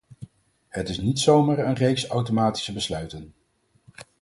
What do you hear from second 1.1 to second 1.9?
zomaar een